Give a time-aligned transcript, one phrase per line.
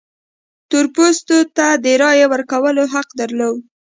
[0.69, 3.59] تور پوستو ته د رایې ورکولو حق درلود.